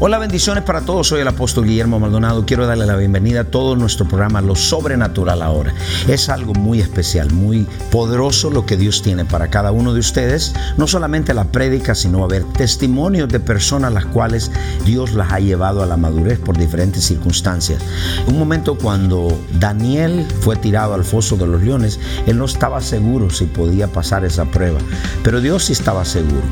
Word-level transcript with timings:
Hola, 0.00 0.18
bendiciones 0.18 0.64
para 0.64 0.80
todos. 0.80 1.06
Soy 1.06 1.20
el 1.20 1.28
apóstol 1.28 1.66
Guillermo 1.66 2.00
Maldonado. 2.00 2.44
Quiero 2.44 2.66
darle 2.66 2.84
la 2.84 2.96
bienvenida 2.96 3.42
a 3.42 3.44
todo 3.44 3.76
nuestro 3.76 4.06
programa 4.06 4.42
Lo 4.42 4.56
Sobrenatural 4.56 5.40
ahora. 5.40 5.72
Es 6.08 6.28
algo 6.28 6.52
muy 6.52 6.80
especial, 6.80 7.32
muy 7.32 7.68
poderoso 7.92 8.50
lo 8.50 8.66
que 8.66 8.76
Dios 8.76 9.02
tiene 9.02 9.24
para 9.24 9.50
cada 9.50 9.70
uno 9.70 9.94
de 9.94 10.00
ustedes. 10.00 10.52
No 10.76 10.88
solamente 10.88 11.32
la 11.32 11.44
prédica, 11.44 11.94
sino 11.94 12.24
a 12.24 12.26
ver 12.26 12.42
testimonios 12.42 13.28
de 13.28 13.38
personas 13.38 13.92
las 13.92 14.04
cuales 14.06 14.50
Dios 14.84 15.12
las 15.12 15.32
ha 15.32 15.38
llevado 15.38 15.80
a 15.80 15.86
la 15.86 15.96
madurez 15.96 16.40
por 16.40 16.58
diferentes 16.58 17.04
circunstancias. 17.04 17.80
Un 18.26 18.36
momento 18.36 18.76
cuando 18.76 19.28
Daniel 19.60 20.26
fue 20.40 20.56
tirado 20.56 20.94
al 20.94 21.04
foso 21.04 21.36
de 21.36 21.46
los 21.46 21.62
leones, 21.62 22.00
él 22.26 22.36
no 22.36 22.46
estaba 22.46 22.80
seguro 22.80 23.30
si 23.30 23.44
podía 23.44 23.86
pasar 23.86 24.24
esa 24.24 24.44
prueba, 24.44 24.80
pero 25.22 25.40
Dios 25.40 25.66
sí 25.66 25.72
estaba 25.72 26.04
seguro 26.04 26.42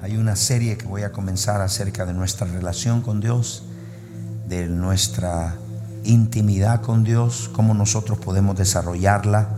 Hay 0.02 0.18
una 0.18 0.36
serie 0.36 0.76
que 0.76 0.88
voy 0.88 1.04
a 1.04 1.12
comenzar 1.12 1.62
acerca 1.62 2.08
de 2.08 2.16
nuestra 2.16 2.48
relación 2.48 3.04
con 3.04 3.22
Dios, 3.22 3.66
de 4.48 4.68
nuestra 4.68 5.60
intimidad 6.04 6.82
con 6.82 7.04
Dios, 7.04 7.50
cómo 7.54 7.74
nosotros 7.74 8.20
podemos 8.20 8.58
desarrollarla. 8.58 9.50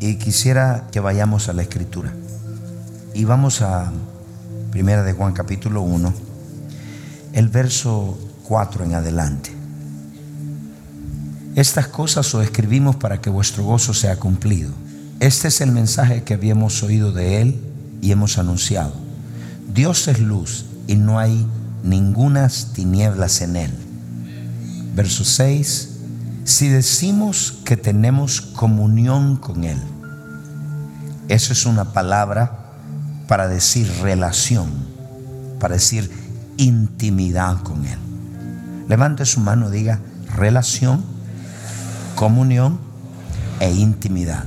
Y 0.00 0.16
quisiera 0.16 0.88
que 0.90 1.00
vayamos 1.00 1.48
a 1.48 1.52
la 1.52 1.62
escritura. 1.62 2.12
Y 3.14 3.24
vamos 3.24 3.62
a 3.62 3.92
Primera 4.70 5.02
de 5.02 5.12
Juan 5.12 5.34
capítulo 5.34 5.82
1, 5.82 6.12
el 7.34 7.48
verso 7.48 8.18
4 8.48 8.84
en 8.84 8.94
adelante. 8.94 9.50
Estas 11.54 11.88
cosas 11.88 12.34
os 12.34 12.42
escribimos 12.42 12.96
para 12.96 13.20
que 13.20 13.28
vuestro 13.28 13.64
gozo 13.64 13.92
sea 13.92 14.18
cumplido. 14.18 14.72
Este 15.20 15.48
es 15.48 15.60
el 15.60 15.70
mensaje 15.70 16.22
que 16.22 16.32
habíamos 16.34 16.82
oído 16.82 17.12
de 17.12 17.42
Él 17.42 17.60
y 18.00 18.10
hemos 18.12 18.38
anunciado. 18.38 18.94
Dios 19.72 20.08
es 20.08 20.18
luz 20.18 20.64
y 20.86 20.96
no 20.96 21.18
hay 21.18 21.46
ningunas 21.84 22.72
tinieblas 22.72 23.42
en 23.42 23.56
Él. 23.56 23.70
Verso 24.94 25.24
6. 25.24 25.88
Si 26.44 26.68
decimos 26.68 27.60
que 27.64 27.76
tenemos 27.76 28.40
comunión 28.40 29.36
con 29.36 29.64
Él, 29.64 29.78
eso 31.28 31.52
es 31.52 31.66
una 31.66 31.92
palabra 31.92 32.72
para 33.28 33.48
decir 33.48 33.90
relación, 34.02 34.70
para 35.60 35.74
decir 35.74 36.10
intimidad 36.56 37.62
con 37.62 37.84
Él. 37.86 37.98
Levante 38.88 39.24
su 39.24 39.40
mano, 39.40 39.70
diga 39.70 40.00
relación, 40.36 41.04
comunión 42.14 42.78
e 43.60 43.72
intimidad. 43.72 44.44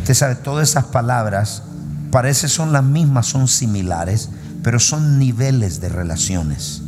Usted 0.00 0.14
sabe, 0.14 0.34
todas 0.36 0.70
esas 0.70 0.86
palabras 0.86 1.62
parece 2.10 2.48
son 2.48 2.72
las 2.72 2.82
mismas, 2.82 3.26
son 3.26 3.46
similares, 3.46 4.30
pero 4.62 4.80
son 4.80 5.18
niveles 5.18 5.80
de 5.80 5.88
relaciones. 5.90 6.82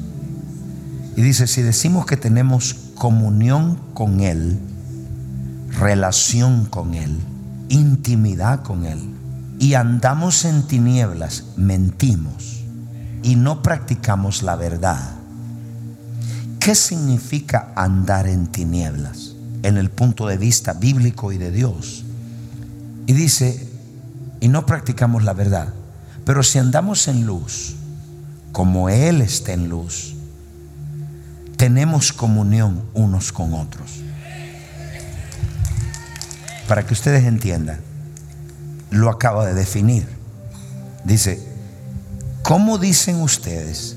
Y 1.17 1.23
dice, 1.23 1.47
si 1.47 1.63
decimos 1.63 2.07
que 2.07 2.17
tenemos 2.17 2.88
comunión 2.99 3.79
con 3.95 4.21
Él, 4.21 4.59
relación 5.79 6.67
con 6.67 6.95
Él, 6.95 7.17
intimidad 7.69 8.63
con 8.63 8.85
Él, 8.85 8.99
y 9.61 9.75
andamos 9.75 10.45
en 10.45 10.65
tinieblas, 10.65 11.45
mentimos 11.57 12.65
y 13.23 13.37
no 13.37 13.63
practicamos 13.63 14.43
la 14.43 14.57
verdad. 14.57 15.13
¿Qué 16.61 16.75
significa 16.75 17.73
andar 17.77 18.27
en 18.27 18.49
tinieblas 18.49 19.35
en 19.63 19.79
el 19.79 19.91
punto 19.91 20.27
de 20.27 20.37
vista 20.37 20.75
bíblico 20.75 21.33
y 21.33 21.39
de 21.39 21.51
Dios? 21.51 22.05
Y 23.07 23.13
dice, 23.15 23.69
y 24.41 24.49
no 24.49 24.67
practicamos 24.67 25.25
la 25.25 25.33
verdad. 25.33 25.73
Pero 26.25 26.43
si 26.43 26.59
andamos 26.59 27.09
en 27.09 27.27
luz, 27.27 27.77
como 28.53 28.89
Él 28.89 29.23
está 29.23 29.53
en 29.53 29.69
luz, 29.69 30.15
tenemos 31.59 32.13
comunión 32.13 32.85
unos 32.95 33.33
con 33.33 33.53
otros. 33.53 34.01
Para 36.69 36.87
que 36.87 36.95
ustedes 36.95 37.25
entiendan, 37.25 37.81
lo 38.91 39.11
acaba 39.11 39.45
de 39.45 39.55
definir. 39.55 40.07
Dice, 41.05 41.43
¿cómo 42.43 42.79
dicen 42.79 43.17
ustedes 43.17 43.97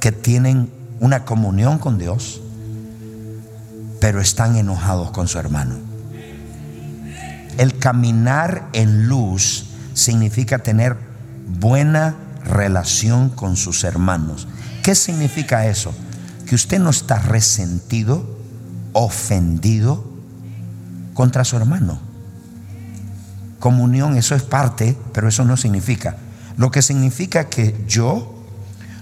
que 0.00 0.12
tienen 0.12 0.70
una 0.98 1.24
comunión 1.26 1.78
con 1.78 1.98
Dios, 1.98 2.40
pero 4.00 4.20
están 4.20 4.56
enojados 4.56 5.10
con 5.10 5.28
su 5.28 5.38
hermano? 5.38 5.76
El 7.58 7.78
caminar 7.78 8.68
en 8.72 9.08
luz 9.08 9.66
significa 9.92 10.58
tener 10.58 10.96
buena 11.60 12.14
relación 12.44 13.28
con 13.28 13.56
sus 13.56 13.84
hermanos. 13.84 14.48
¿Qué 14.82 14.94
significa 14.94 15.66
eso? 15.66 15.94
Que 16.46 16.54
usted 16.54 16.78
no 16.78 16.90
está 16.90 17.18
resentido, 17.18 18.24
ofendido 18.92 20.04
contra 21.14 21.44
su 21.44 21.56
hermano 21.56 22.14
comunión, 23.64 24.18
eso 24.18 24.34
es 24.34 24.42
parte, 24.42 24.94
pero 25.14 25.26
eso 25.26 25.42
no 25.42 25.56
significa. 25.56 26.18
Lo 26.58 26.70
que 26.70 26.82
significa 26.82 27.48
que 27.48 27.82
yo 27.88 28.44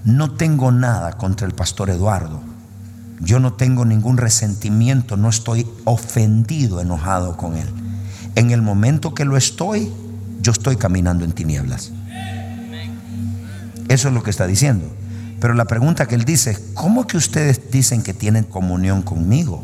no 0.05 0.35
tengo 0.35 0.71
nada 0.71 1.17
contra 1.17 1.45
el 1.45 1.53
pastor 1.53 1.89
Eduardo. 1.89 2.39
Yo 3.19 3.41
no 3.41 3.51
tengo 3.51 3.83
ningún 3.83 4.15
resentimiento, 4.15 5.17
no 5.17 5.27
estoy 5.27 5.67
ofendido, 5.83 6.79
enojado 6.79 7.35
con 7.35 7.57
él. 7.57 7.67
En 8.35 8.51
el 8.51 8.61
momento 8.61 9.13
que 9.13 9.25
lo 9.25 9.35
estoy, 9.35 9.91
yo 10.41 10.53
estoy 10.53 10.77
caminando 10.77 11.25
en 11.25 11.33
tinieblas. 11.33 11.91
Eso 13.89 14.07
es 14.07 14.13
lo 14.13 14.23
que 14.23 14.29
está 14.29 14.47
diciendo. 14.47 14.85
Pero 15.43 15.55
la 15.55 15.65
pregunta 15.65 16.05
que 16.05 16.15
él 16.15 16.23
dice 16.23 16.51
es, 16.51 16.61
¿cómo 16.73 17.05
que 17.05 17.17
ustedes 17.17 17.69
dicen 17.69 18.01
que 18.01 18.13
tienen 18.13 18.45
comunión 18.45 19.01
conmigo 19.01 19.61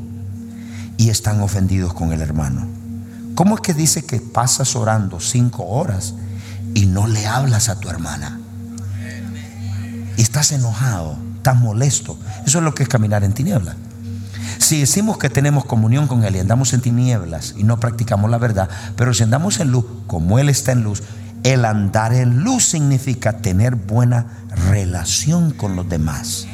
y 0.98 1.08
están 1.10 1.40
ofendidos 1.40 1.94
con 1.94 2.12
el 2.12 2.20
hermano? 2.20 2.68
¿Cómo 3.34 3.56
es 3.56 3.62
que 3.62 3.74
dice 3.74 4.04
que 4.04 4.20
pasas 4.20 4.76
orando 4.76 5.22
cinco 5.22 5.64
horas 5.64 6.16
y 6.74 6.86
no 6.86 7.08
le 7.08 7.26
hablas 7.28 7.70
a 7.70 7.80
tu 7.80 7.88
hermana? 7.90 8.42
Y 10.18 10.22
estás 10.22 10.52
enojado, 10.52 11.18
estás 11.38 11.56
molesto. 11.56 12.20
Eso 12.46 12.58
es 12.58 12.64
lo 12.66 12.76
que 12.76 12.84
es 12.84 12.90
caminar 12.90 13.24
en 13.24 13.32
tinieblas. 13.32 13.78
Si 14.58 14.82
decimos 14.82 15.18
que 15.18 15.30
tenemos 15.30 15.64
comunión 15.64 16.08
con 16.08 16.26
Él 16.26 16.36
y 16.36 16.40
andamos 16.40 16.74
en 16.74 16.82
tinieblas 16.82 17.56
y 17.58 17.64
no 17.64 17.80
practicamos 17.80 18.30
la 18.30 18.38
verdad, 18.38 18.68
pero 18.98 19.14
si 19.14 19.24
andamos 19.24 19.62
en 19.62 19.72
luz, 19.72 19.86
como 20.08 20.40
Él 20.40 20.50
está 20.50 20.74
en 20.74 20.84
luz, 20.84 21.04
el 21.44 21.66
andar 21.66 22.14
en 22.14 22.44
luz 22.44 22.66
significa 22.66 23.38
tener 23.38 23.76
buena 23.76 24.26
relación 24.70 25.52
con 25.52 25.76
los 25.76 25.88
demás. 25.88 26.48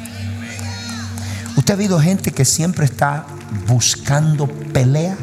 ¿Usted 1.56 1.72
ha 1.72 1.76
habido 1.76 2.00
gente 2.00 2.32
que 2.32 2.44
siempre 2.44 2.84
está 2.84 3.26
buscando 3.66 4.46
pelea? 4.46 5.16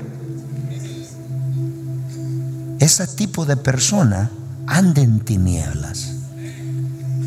ese 2.84 3.08
tipo 3.08 3.46
de 3.46 3.56
persona 3.56 4.30
anda 4.68 5.02
en 5.02 5.22
tinieblas. 5.22 6.12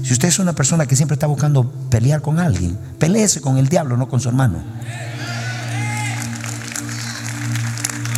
Si 0.02 0.12
usted 0.12 0.28
es 0.28 0.38
una 0.38 0.52
persona 0.52 0.84
que 0.86 0.96
siempre 0.96 1.14
está 1.14 1.26
buscando 1.26 1.70
pelear 1.90 2.20
con 2.20 2.38
alguien, 2.38 2.78
peleese 2.98 3.40
con 3.40 3.56
el 3.56 3.68
diablo, 3.68 3.96
no 3.96 4.06
con 4.06 4.20
su 4.20 4.28
hermano. 4.28 4.58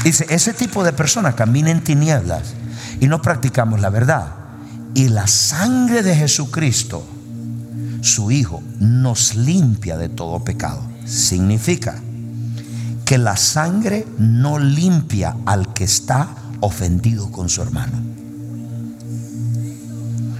Dice, 0.02 0.26
ese 0.30 0.52
tipo 0.52 0.82
de 0.82 0.92
persona 0.92 1.34
camina 1.36 1.70
en 1.70 1.82
tinieblas 1.82 2.54
y 3.00 3.06
no 3.06 3.22
practicamos 3.22 3.80
la 3.80 3.90
verdad. 3.90 4.28
Y 4.94 5.08
la 5.08 5.26
sangre 5.26 6.02
de 6.02 6.16
Jesucristo 6.16 7.04
su 8.00 8.30
Hijo, 8.30 8.62
nos 8.78 9.34
limpia 9.34 9.96
de 9.96 10.08
todo 10.08 10.40
pecado. 10.44 10.82
Significa 11.04 12.00
que 13.04 13.18
la 13.18 13.36
sangre 13.36 14.06
no 14.18 14.58
limpia 14.58 15.36
al 15.46 15.72
que 15.72 15.84
está 15.84 16.28
ofendido 16.60 17.30
con 17.30 17.48
su 17.48 17.62
hermano. 17.62 17.96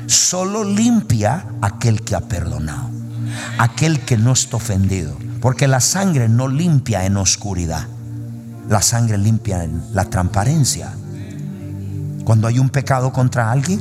Solo 0.07 0.65
limpia 0.65 1.47
aquel 1.61 2.03
que 2.03 2.15
ha 2.15 2.21
perdonado, 2.21 2.91
aquel 3.59 4.01
que 4.01 4.17
no 4.17 4.33
está 4.33 4.57
ofendido. 4.57 5.17
Porque 5.41 5.69
la 5.69 5.81
sangre 5.81 6.29
no 6.29 6.49
limpia 6.49 7.07
en 7.07 7.17
oscuridad, 7.17 7.87
la 8.69 8.83
sangre 8.83 9.19
limpia 9.19 9.65
en 9.65 9.83
la 9.93 10.05
transparencia. 10.05 10.93
Cuando 12.29 12.47
hay 12.47 12.59
un 12.59 12.69
pecado 12.69 13.11
contra 13.11 13.51
alguien, 13.51 13.81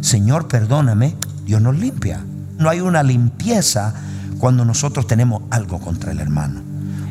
Señor, 0.00 0.48
perdóname, 0.48 1.14
Dios 1.44 1.60
nos 1.60 1.78
limpia. 1.78 2.24
No 2.56 2.70
hay 2.70 2.80
una 2.80 3.02
limpieza 3.02 3.92
cuando 4.38 4.64
nosotros 4.64 5.06
tenemos 5.06 5.42
algo 5.50 5.78
contra 5.78 6.10
el 6.10 6.18
hermano. 6.18 6.62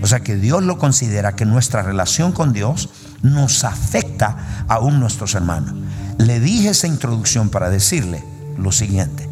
O 0.01 0.07
sea 0.07 0.21
que 0.21 0.37
Dios 0.37 0.63
lo 0.63 0.79
considera 0.79 1.35
que 1.35 1.45
nuestra 1.45 1.83
relación 1.83 2.31
con 2.31 2.51
Dios 2.51 2.89
nos 3.21 3.63
afecta 3.63 4.65
aún 4.67 4.99
nuestros 4.99 5.35
hermanos. 5.35 5.75
Le 6.17 6.39
dije 6.39 6.69
esa 6.69 6.87
introducción 6.87 7.49
para 7.49 7.69
decirle 7.69 8.23
lo 8.57 8.71
siguiente. 8.71 9.29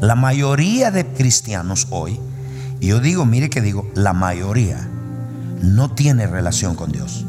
La 0.00 0.16
mayoría 0.16 0.90
de 0.90 1.06
cristianos 1.06 1.86
hoy, 1.90 2.18
y 2.80 2.88
yo 2.88 2.98
digo, 2.98 3.24
mire 3.26 3.48
que 3.48 3.60
digo, 3.60 3.88
la 3.94 4.12
mayoría 4.12 4.88
no 5.62 5.92
tiene 5.92 6.26
relación 6.26 6.74
con 6.74 6.90
Dios. 6.90 7.26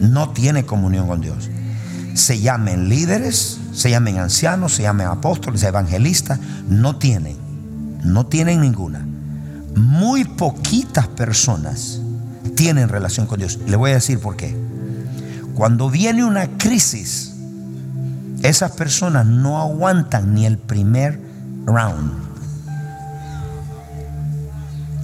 No 0.00 0.30
tiene 0.30 0.66
comunión 0.66 1.06
con 1.06 1.20
Dios. 1.20 1.50
Se 2.14 2.40
llamen 2.40 2.88
líderes, 2.88 3.58
se 3.72 3.90
llamen 3.90 4.18
ancianos, 4.18 4.74
se 4.74 4.82
llamen 4.82 5.08
apóstoles, 5.08 5.62
evangelistas, 5.62 6.38
no 6.68 6.96
tienen, 6.96 7.36
no 8.04 8.26
tienen 8.26 8.60
ninguna. 8.60 9.04
Muy 9.74 10.24
poquitas 10.24 11.08
personas 11.08 12.00
tienen 12.54 12.88
relación 12.88 13.26
con 13.26 13.40
Dios. 13.40 13.58
Le 13.66 13.76
voy 13.76 13.90
a 13.90 13.94
decir 13.94 14.20
por 14.20 14.36
qué. 14.36 14.56
Cuando 15.54 15.90
viene 15.90 16.24
una 16.24 16.48
crisis, 16.58 17.34
esas 18.42 18.72
personas 18.72 19.26
no 19.26 19.60
aguantan 19.60 20.34
ni 20.34 20.46
el 20.46 20.58
primer 20.58 21.20
round. 21.64 22.12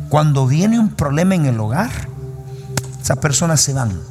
Cuando 0.08 0.46
viene 0.46 0.78
un 0.78 0.90
problema 0.90 1.36
en 1.36 1.46
el 1.46 1.58
hogar, 1.60 1.90
esas 3.00 3.18
personas 3.18 3.60
se 3.60 3.72
van. 3.72 4.09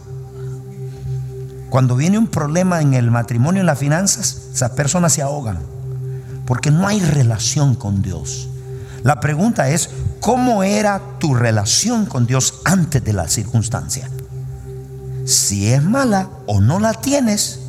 Cuando 1.70 1.96
viene 1.96 2.18
un 2.18 2.28
problema 2.28 2.82
en 2.82 2.94
el 2.94 3.12
matrimonio, 3.12 3.62
en 3.62 3.68
las 3.68 3.78
finanzas, 3.78 4.50
esas 4.54 4.72
personas 4.72 5.14
se 5.14 5.22
ahogan. 5.22 5.60
Porque 6.46 6.72
no 6.72 6.88
hay 6.88 7.00
relación 7.00 7.76
con 7.76 8.02
Dios. 8.02 8.50
La 9.04 9.20
pregunta 9.20 9.70
es, 9.70 9.90
¿cómo 10.20 10.64
era 10.64 11.20
tu 11.20 11.36
relación 11.36 12.06
con 12.06 12.26
Dios 12.26 12.62
antes 12.66 13.04
de 13.04 13.14
la 13.14 13.28
circunstancia? 13.28 14.10
Si 15.26 15.72
es 15.72 15.84
mala 15.84 16.30
o 16.48 16.60
no 16.60 16.80
la 16.80 16.94
tienes, 16.94 17.60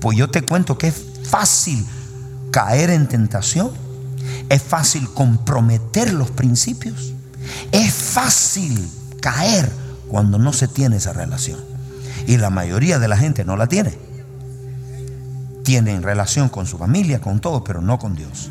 pues 0.00 0.16
yo 0.16 0.30
te 0.30 0.42
cuento 0.42 0.78
que 0.78 0.88
es 0.88 0.94
fácil 1.24 1.86
caer 2.50 2.90
en 2.90 3.08
tentación. 3.08 3.70
Es 4.48 4.62
fácil 4.62 5.08
comprometer 5.12 6.12
los 6.14 6.30
principios. 6.30 7.12
Es 7.72 7.92
fácil 7.92 8.90
caer 9.20 9.70
cuando 10.08 10.38
no 10.38 10.52
se 10.52 10.66
tiene 10.66 10.96
esa 10.96 11.12
relación. 11.12 11.69
Y 12.26 12.36
la 12.36 12.50
mayoría 12.50 12.98
de 12.98 13.08
la 13.08 13.16
gente 13.16 13.44
no 13.44 13.56
la 13.56 13.66
tiene. 13.66 13.96
Tienen 15.64 16.02
relación 16.02 16.48
con 16.48 16.66
su 16.66 16.78
familia, 16.78 17.20
con 17.20 17.40
todo, 17.40 17.62
pero 17.64 17.80
no 17.80 17.98
con 17.98 18.14
Dios. 18.14 18.50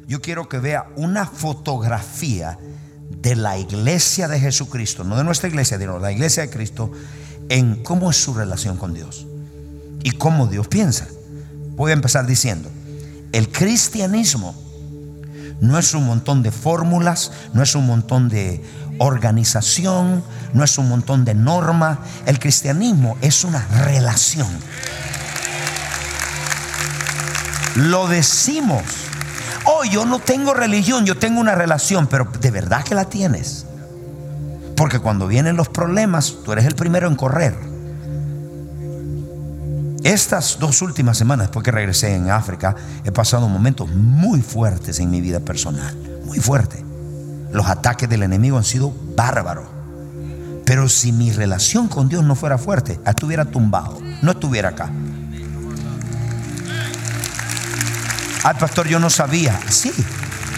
Yo 0.09 0.23
quiero 0.23 0.49
que 0.49 0.59
vea 0.59 0.87
una 0.97 1.27
fotografía 1.27 2.59
de 3.11 3.37
la 3.37 3.59
iglesia 3.59 4.27
de 4.29 4.41
Jesucristo, 4.41 5.05
no 5.05 5.19
de 5.19 5.25
nuestra 5.25 5.51
iglesia, 5.51 5.79
sino 5.79 5.97
de 5.97 6.01
la 6.01 6.13
iglesia 6.13 6.45
de 6.45 6.51
Cristo, 6.51 6.91
en 7.51 7.83
cómo 7.83 8.11
es 8.11 8.17
su 8.17 8.33
relación 8.33 8.79
con 8.79 8.95
Dios 8.95 9.27
y 10.03 10.13
cómo 10.13 10.47
Dios 10.47 10.69
piensa. 10.69 11.09
Voy 11.77 11.91
a 11.91 11.95
empezar 11.95 12.27
diciendo, 12.27 12.71
el 13.37 13.53
cristianismo 13.53 14.55
no 15.61 15.79
es 15.79 15.93
un 15.93 16.07
montón 16.07 16.43
de 16.43 16.51
fórmulas, 16.51 17.33
no 17.53 17.63
es 17.63 17.75
un 17.75 17.87
montón 17.87 18.31
de 18.31 18.65
organización, 18.99 20.25
no 20.55 20.65
es 20.65 20.79
un 20.79 20.89
montón 20.89 21.27
de 21.27 21.35
normas. 21.35 21.99
El 22.25 22.39
cristianismo 22.39 23.19
es 23.21 23.45
una 23.45 23.67
relación. 23.85 24.49
Lo 27.75 28.09
decimos. 28.09 28.83
Oh, 29.65 29.85
yo 29.85 30.07
no 30.07 30.19
tengo 30.19 30.55
religión, 30.55 31.05
yo 31.05 31.19
tengo 31.19 31.39
una 31.39 31.55
relación, 31.55 32.07
pero 32.07 32.25
de 32.41 32.51
verdad 32.51 32.85
que 32.85 32.95
la 32.95 33.05
tienes. 33.05 33.67
Porque 34.77 34.99
cuando 34.99 35.27
vienen 35.27 35.57
los 35.57 35.69
problemas, 35.69 36.37
tú 36.43 36.53
eres 36.53 36.65
el 36.65 36.75
primero 36.75 37.07
en 37.07 37.17
correr. 37.17 37.66
Estas 40.07 40.59
dos 40.61 40.83
últimas 40.83 41.19
semanas, 41.19 41.49
después 41.49 41.65
que 41.65 41.73
regresé 41.73 42.15
en 42.15 42.31
África, 42.31 42.77
he 43.03 43.11
pasado 43.11 43.49
momentos 43.49 43.91
muy 43.91 44.41
fuertes 44.41 45.01
en 45.01 45.11
mi 45.11 45.21
vida 45.21 45.41
personal. 45.41 45.97
Muy 46.25 46.39
fuertes. 46.39 46.81
Los 47.51 47.67
ataques 47.67 48.09
del 48.09 48.23
enemigo 48.23 48.57
han 48.57 48.63
sido 48.63 48.95
bárbaros. 49.17 49.67
Pero 50.65 50.89
si 50.89 51.11
mi 51.11 51.33
relación 51.33 51.89
con 51.89 52.09
Dios 52.09 52.23
no 52.23 52.37
fuera 52.37 52.57
fuerte, 52.57 53.01
estuviera 53.05 53.47
tumbado, 53.47 53.99
no 54.23 54.31
estuviera 54.31 54.69
acá. 54.69 54.93
Ay, 58.45 58.55
pastor, 58.61 58.87
yo 58.87 59.01
no 59.01 59.11
sabía. 59.11 59.59
Sí, 59.69 59.91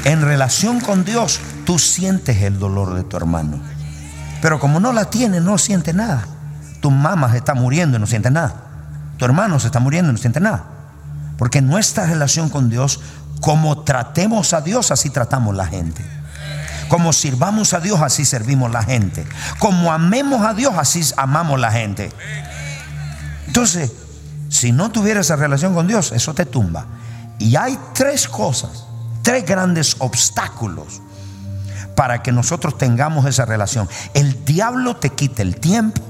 en 0.05 0.21
relación 0.21 0.79
con 0.79 1.07
Dios, 1.07 1.41
tú 1.65 1.79
sientes 1.79 2.43
el 2.43 2.59
dolor 2.59 2.93
de 2.93 3.03
tu 3.03 3.17
hermano. 3.17 3.59
Pero 4.43 4.61
como 4.61 4.79
no 4.79 4.93
la 4.93 5.07
tienes, 5.07 5.41
no 5.41 5.57
siente 5.57 5.95
nada. 5.95 6.29
Tu 6.83 6.91
mamá 6.91 7.35
está 7.35 7.55
muriendo 7.55 7.97
y 7.97 8.01
no 8.01 8.07
siente 8.07 8.31
nada. 8.31 8.68
Tu 9.19 9.25
hermano 9.25 9.61
se 9.61 9.67
está 9.67 9.81
muriendo 9.81 10.11
y 10.11 10.15
no 10.15 10.19
siente 10.19 10.41
nada. 10.41 10.65
Porque 11.37 11.61
nuestra 11.61 12.07
relación 12.07 12.49
con 12.49 12.71
Dios, 12.71 13.01
como 13.41 13.83
tratemos 13.83 14.53
a 14.55 14.61
Dios, 14.61 14.91
así 14.91 15.11
tratamos 15.11 15.55
la 15.55 15.67
gente. 15.67 16.05
Como 16.89 17.13
sirvamos 17.13 17.75
a 17.75 17.81
Dios, 17.81 18.01
así 18.01 18.25
servimos 18.25 18.73
la 18.73 18.83
gente. 18.83 19.27
Como 19.59 19.93
amemos 19.93 20.41
a 20.47 20.55
Dios, 20.55 20.75
así 20.79 21.05
amamos 21.17 21.61
la 21.61 21.71
gente. 21.71 22.11
Entonces, 23.47 23.93
si 24.49 24.73
no 24.73 24.91
tuvieras 24.91 25.27
esa 25.27 25.37
relación 25.37 25.75
con 25.75 25.87
Dios, 25.87 26.13
eso 26.13 26.33
te 26.35 26.47
tumba. 26.47 26.87
Y 27.39 27.57
hay 27.57 27.79
tres 27.93 28.27
cosas, 28.27 28.85
tres 29.23 29.45
grandes 29.45 29.97
obstáculos 29.99 31.03
para 31.95 32.23
que 32.23 32.33
nosotros 32.33 32.79
tengamos 32.79 33.27
esa 33.27 33.45
relación. 33.45 33.89
El 34.15 34.45
diablo 34.45 34.97
te 34.97 35.11
quita 35.11 35.43
el 35.43 35.57
tiempo. 35.57 36.01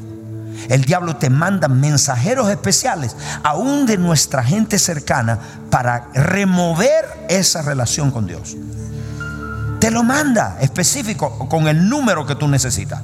El 0.69 0.85
diablo 0.85 1.17
te 1.17 1.31
manda 1.31 1.69
mensajeros 1.69 2.51
especiales, 2.51 3.17
aún 3.43 3.87
de 3.87 3.97
nuestra 3.99 4.43
gente 4.43 4.79
cercana, 4.79 5.39
para 5.71 6.09
remover 6.15 7.27
esa 7.29 7.63
relación 7.63 8.11
con 8.11 8.27
Dios. 8.27 8.57
Te 9.81 9.91
lo 9.91 10.03
manda 10.03 10.59
específico 10.61 11.49
con 11.49 11.69
el 11.69 11.89
número 11.89 12.27
que 12.27 12.35
tú 12.35 12.49
necesitas. 12.49 13.01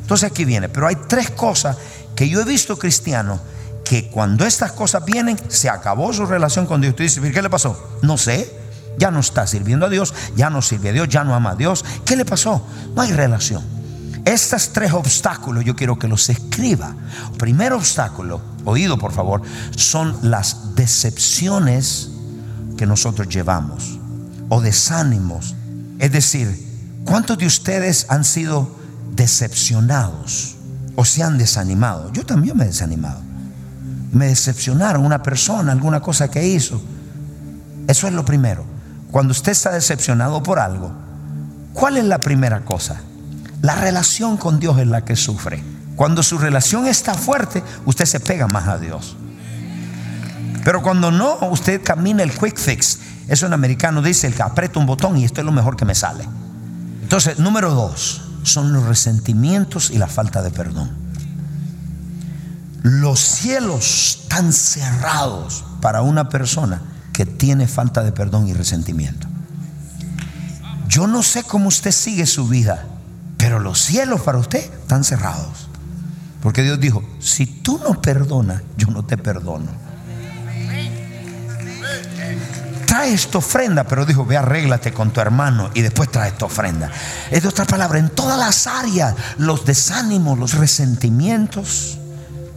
Entonces 0.00 0.30
aquí 0.30 0.44
viene, 0.44 0.68
pero 0.68 0.86
hay 0.86 0.96
tres 1.08 1.30
cosas 1.30 1.76
que 2.14 2.28
yo 2.28 2.40
he 2.40 2.44
visto 2.44 2.78
cristianos 2.78 3.40
que 3.84 4.08
cuando 4.10 4.44
estas 4.44 4.72
cosas 4.72 5.04
vienen, 5.04 5.38
se 5.48 5.68
acabó 5.68 6.12
su 6.12 6.26
relación 6.26 6.66
con 6.66 6.80
Dios. 6.80 6.94
Tú 6.94 7.02
dices, 7.02 7.22
¿qué 7.32 7.42
le 7.42 7.50
pasó? 7.50 7.98
No 8.02 8.18
sé. 8.18 8.54
Ya 8.98 9.10
no 9.10 9.20
está 9.20 9.46
sirviendo 9.46 9.86
a 9.86 9.88
Dios, 9.88 10.12
ya 10.34 10.50
no 10.50 10.60
sirve 10.60 10.88
a 10.88 10.92
Dios, 10.92 11.08
ya 11.08 11.22
no 11.22 11.34
ama 11.34 11.52
a 11.52 11.54
Dios. 11.54 11.84
¿Qué 12.04 12.16
le 12.16 12.24
pasó? 12.24 12.66
No 12.96 13.02
hay 13.02 13.12
relación. 13.12 13.62
Estos 14.28 14.74
tres 14.74 14.92
obstáculos 14.92 15.64
yo 15.64 15.74
quiero 15.74 15.98
que 15.98 16.06
los 16.06 16.28
escriba. 16.28 16.94
Primer 17.38 17.72
obstáculo, 17.72 18.42
oído 18.64 18.98
por 18.98 19.12
favor, 19.12 19.42
son 19.74 20.16
las 20.22 20.74
decepciones 20.74 22.10
que 22.76 22.86
nosotros 22.86 23.28
llevamos 23.28 23.98
o 24.50 24.60
desánimos. 24.60 25.54
Es 25.98 26.12
decir, 26.12 27.00
¿cuántos 27.04 27.38
de 27.38 27.46
ustedes 27.46 28.06
han 28.10 28.24
sido 28.24 28.70
decepcionados 29.14 30.56
o 30.94 31.04
se 31.06 31.22
han 31.22 31.38
desanimado? 31.38 32.12
Yo 32.12 32.26
también 32.26 32.56
me 32.56 32.64
he 32.64 32.68
desanimado. 32.68 33.20
Me 34.12 34.26
decepcionaron 34.26 35.06
una 35.06 35.22
persona, 35.22 35.72
alguna 35.72 36.00
cosa 36.00 36.30
que 36.30 36.46
hizo. 36.46 36.80
Eso 37.86 38.06
es 38.06 38.12
lo 38.12 38.24
primero. 38.26 38.64
Cuando 39.10 39.32
usted 39.32 39.52
está 39.52 39.70
decepcionado 39.70 40.42
por 40.42 40.58
algo, 40.58 40.92
¿cuál 41.72 41.96
es 41.96 42.04
la 42.04 42.18
primera 42.18 42.64
cosa? 42.64 43.00
La 43.62 43.74
relación 43.74 44.36
con 44.36 44.60
Dios 44.60 44.78
es 44.78 44.86
la 44.86 45.04
que 45.04 45.16
sufre. 45.16 45.62
Cuando 45.96 46.22
su 46.22 46.38
relación 46.38 46.86
está 46.86 47.14
fuerte, 47.14 47.62
usted 47.84 48.04
se 48.04 48.20
pega 48.20 48.46
más 48.46 48.68
a 48.68 48.78
Dios. 48.78 49.16
Pero 50.64 50.82
cuando 50.82 51.10
no, 51.10 51.38
usted 51.50 51.82
camina 51.82 52.22
el 52.22 52.32
quick 52.32 52.58
fix. 52.58 52.98
Eso 53.26 53.46
en 53.46 53.52
americano 53.52 54.00
dice 54.00 54.26
el 54.26 54.34
que 54.34 54.42
aprieta 54.42 54.78
un 54.78 54.86
botón 54.86 55.16
y 55.16 55.24
esto 55.24 55.40
es 55.40 55.44
lo 55.44 55.52
mejor 55.52 55.76
que 55.76 55.84
me 55.84 55.94
sale. 55.94 56.24
Entonces, 57.02 57.38
número 57.38 57.74
dos, 57.74 58.22
son 58.42 58.72
los 58.72 58.84
resentimientos 58.84 59.90
y 59.90 59.98
la 59.98 60.06
falta 60.06 60.42
de 60.42 60.50
perdón. 60.50 60.90
Los 62.82 63.20
cielos 63.20 64.20
están 64.22 64.52
cerrados 64.52 65.64
para 65.80 66.02
una 66.02 66.28
persona 66.28 66.80
que 67.12 67.26
tiene 67.26 67.66
falta 67.66 68.02
de 68.02 68.12
perdón 68.12 68.46
y 68.46 68.52
resentimiento. 68.52 69.26
Yo 70.88 71.06
no 71.06 71.22
sé 71.22 71.42
cómo 71.42 71.68
usted 71.68 71.92
sigue 71.92 72.24
su 72.24 72.46
vida, 72.48 72.86
pero 73.38 73.60
los 73.60 73.78
cielos 73.78 74.20
para 74.20 74.36
usted 74.36 74.58
están 74.58 75.04
cerrados. 75.04 75.68
Porque 76.42 76.62
Dios 76.62 76.78
dijo, 76.78 77.02
si 77.20 77.46
tú 77.46 77.80
no 77.82 78.02
perdonas, 78.02 78.62
yo 78.76 78.88
no 78.88 79.04
te 79.04 79.16
perdono. 79.16 79.70
Trae 82.84 83.12
esta 83.12 83.38
ofrenda, 83.38 83.84
pero 83.84 84.04
dijo, 84.04 84.24
ve 84.24 84.36
arréglate 84.36 84.92
con 84.92 85.10
tu 85.12 85.20
hermano 85.20 85.70
y 85.74 85.82
después 85.82 86.10
trae 86.10 86.30
esta 86.30 86.46
ofrenda. 86.46 86.90
Es 87.30 87.42
de 87.42 87.48
otra 87.48 87.64
palabra, 87.64 87.98
en 87.98 88.10
todas 88.10 88.38
las 88.38 88.66
áreas, 88.66 89.14
los 89.38 89.64
desánimos, 89.64 90.38
los 90.38 90.54
resentimientos, 90.54 91.98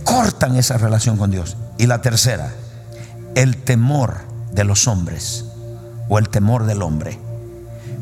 cortan 0.04 0.56
esa 0.56 0.78
relación 0.78 1.18
con 1.18 1.32
Dios. 1.32 1.58
Y 1.78 1.86
la 1.86 2.02
tercera, 2.02 2.52
el 3.36 3.58
temor 3.58 4.18
de 4.52 4.64
los 4.64 4.88
hombres 4.88 5.46
o 6.10 6.18
el 6.18 6.30
temor 6.30 6.66
del 6.66 6.82
hombre. 6.82 7.20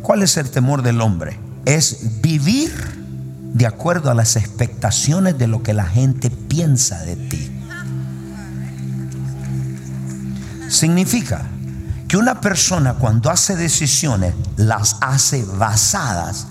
¿Cuál 0.01 0.23
es 0.23 0.37
el 0.37 0.49
temor 0.49 0.81
del 0.81 1.01
hombre? 1.01 1.48
Es 1.75 2.21
vivir 2.21 2.73
de 3.53 3.67
acuerdo 3.67 4.09
a 4.09 4.15
las 4.15 4.35
expectaciones 4.35 5.37
de 5.37 5.47
lo 5.47 5.61
que 5.61 5.73
la 5.73 5.85
gente 5.85 6.31
piensa 6.31 7.03
de 7.03 7.15
ti. 7.15 7.51
Significa 10.67 11.45
que 12.07 12.17
una 12.17 12.41
persona 12.41 12.95
cuando 12.95 13.29
hace 13.29 13.55
decisiones 13.55 14.33
las 14.57 14.97
hace 15.01 15.43
basadas 15.43 16.47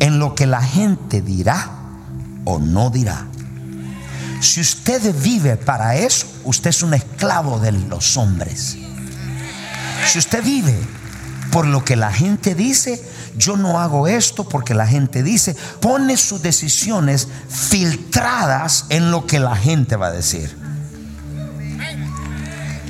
en 0.00 0.18
lo 0.18 0.34
que 0.34 0.46
la 0.46 0.62
gente 0.62 1.20
dirá 1.20 1.70
o 2.44 2.58
no 2.58 2.88
dirá. 2.88 3.26
Si 4.40 4.62
usted 4.62 5.14
vive 5.22 5.56
para 5.56 5.96
eso, 5.96 6.26
usted 6.44 6.70
es 6.70 6.82
un 6.82 6.94
esclavo 6.94 7.58
de 7.58 7.72
los 7.72 8.16
hombres. 8.16 8.78
Si 10.06 10.18
usted 10.18 10.42
vive 10.42 10.74
por 11.50 11.66
lo 11.66 11.84
que 11.84 11.96
la 11.96 12.12
gente 12.12 12.54
dice, 12.54 13.02
yo 13.36 13.56
no 13.56 13.80
hago 13.80 14.06
esto 14.06 14.44
porque 14.44 14.74
la 14.74 14.86
gente 14.86 15.22
dice, 15.22 15.56
pone 15.80 16.16
sus 16.16 16.42
decisiones 16.42 17.28
filtradas 17.48 18.86
en 18.90 19.10
lo 19.10 19.26
que 19.26 19.40
la 19.40 19.56
gente 19.56 19.96
va 19.96 20.08
a 20.08 20.12
decir. 20.12 20.56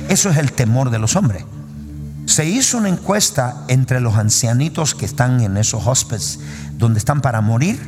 Eso 0.09 0.29
es 0.29 0.37
el 0.37 0.51
temor 0.51 0.91
de 0.91 0.99
los 0.99 1.15
hombres. 1.15 1.43
Se 2.25 2.45
hizo 2.45 2.77
una 2.77 2.89
encuesta 2.89 3.63
entre 3.67 3.99
los 3.99 4.15
ancianitos 4.15 4.95
que 4.95 5.05
están 5.05 5.41
en 5.41 5.57
esos 5.57 5.85
hospitales 5.85 6.39
donde 6.73 6.99
están 6.99 7.21
para 7.21 7.41
morir 7.41 7.79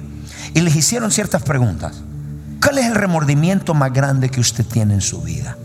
y 0.53 0.61
les 0.61 0.75
hicieron 0.75 1.11
ciertas 1.11 1.43
preguntas. 1.43 2.01
¿Cuál 2.61 2.79
es 2.79 2.85
el 2.85 2.95
remordimiento 2.95 3.73
más 3.73 3.93
grande 3.93 4.29
que 4.29 4.39
usted 4.39 4.65
tiene 4.65 4.95
en 4.95 5.01
su 5.01 5.21
vida? 5.21 5.57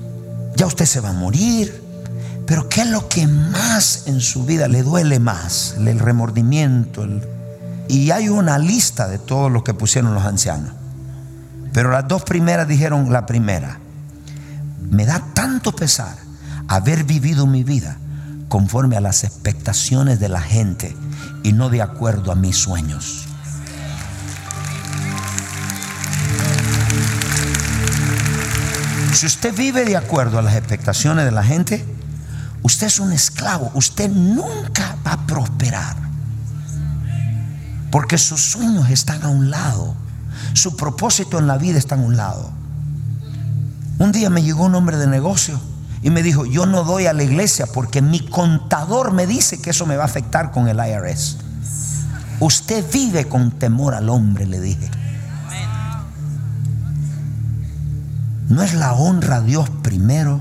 Ya 0.56 0.66
usted 0.66 0.84
se 0.84 1.00
va 1.00 1.11
a 1.11 1.14
morir, 1.14 1.81
pero 2.52 2.68
¿qué 2.68 2.82
es 2.82 2.88
lo 2.88 3.09
que 3.09 3.26
más 3.26 4.02
en 4.04 4.21
su 4.21 4.44
vida 4.44 4.68
le 4.68 4.82
duele 4.82 5.18
más? 5.18 5.75
El 5.78 5.99
remordimiento. 5.99 7.09
Y 7.88 8.11
hay 8.11 8.28
una 8.28 8.59
lista 8.59 9.09
de 9.09 9.18
todo 9.18 9.49
lo 9.49 9.64
que 9.64 9.73
pusieron 9.73 10.12
los 10.12 10.26
ancianos. 10.26 10.71
Pero 11.73 11.90
las 11.90 12.06
dos 12.06 12.25
primeras 12.25 12.68
dijeron 12.68 13.11
la 13.11 13.25
primera. 13.25 13.78
Me 14.82 15.06
da 15.06 15.23
tanto 15.32 15.75
pesar 15.75 16.14
haber 16.68 17.04
vivido 17.04 17.47
mi 17.47 17.64
vida 17.64 17.97
conforme 18.50 18.99
a 18.99 19.00
las 19.00 19.25
expectaciones 19.25 20.21
de 20.21 20.28
la 20.28 20.42
gente 20.42 20.94
y 21.42 21.54
no 21.54 21.71
de 21.71 21.80
acuerdo 21.80 22.32
a 22.32 22.35
mis 22.35 22.59
sueños. 22.59 23.28
Si 29.14 29.25
usted 29.25 29.54
vive 29.56 29.87
de 29.87 29.97
acuerdo 29.97 30.38
a 30.38 30.42
las 30.42 30.54
expectaciones 30.54 31.25
de 31.25 31.30
la 31.30 31.44
gente, 31.44 31.82
Usted 32.62 32.87
es 32.87 33.00
un 33.00 33.12
esclavo. 33.12 33.71
Usted 33.75 34.11
nunca 34.11 34.97
va 35.07 35.14
a 35.14 35.26
prosperar. 35.26 35.97
Porque 37.90 38.19
sus 38.19 38.40
sueños 38.40 38.88
están 38.90 39.23
a 39.23 39.28
un 39.28 39.50
lado. 39.50 39.95
Su 40.54 40.76
propósito 40.76 41.38
en 41.38 41.47
la 41.47 41.59
vida 41.59 41.78
está 41.78 41.97
a 41.97 41.99
un 41.99 42.16
lado. 42.16 42.50
Un 43.99 44.12
día 44.12 44.31
me 44.31 44.42
llegó 44.42 44.64
un 44.64 44.75
hombre 44.75 44.97
de 44.97 45.07
negocio 45.07 45.61
y 46.02 46.11
me 46.11 46.23
dijo, 46.23 46.45
yo 46.47 46.66
no 46.66 46.85
doy 46.85 47.07
a 47.07 47.12
la 47.12 47.23
iglesia 47.23 47.66
porque 47.66 48.02
mi 48.02 48.21
contador 48.21 49.12
me 49.12 49.26
dice 49.26 49.61
que 49.61 49.71
eso 49.71 49.87
me 49.87 49.97
va 49.97 50.04
a 50.04 50.07
afectar 50.07 50.50
con 50.50 50.69
el 50.69 50.78
IRS. 50.78 51.38
Usted 52.40 52.85
vive 52.92 53.28
con 53.28 53.52
temor 53.52 53.95
al 53.95 54.09
hombre, 54.09 54.47
le 54.47 54.61
dije. 54.61 54.90
¿No 58.49 58.62
es 58.62 58.75
la 58.75 58.92
honra 58.95 59.37
a 59.37 59.40
Dios 59.40 59.71
primero? 59.83 60.40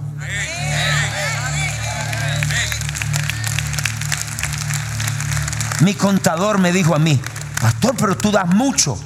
Mi 5.81 5.95
contador 5.95 6.59
me 6.59 6.71
dijo 6.71 6.95
a 6.95 6.99
mí, 6.99 7.19
pastor, 7.59 7.95
pero 7.97 8.15
tú 8.15 8.31
das 8.31 8.47
mucho. 8.47 8.97